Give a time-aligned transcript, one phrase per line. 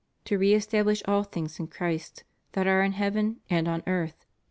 [0.25, 4.29] to re establish all things in Christ, that are in heaven and on earth, in
[4.29, 4.33] Him.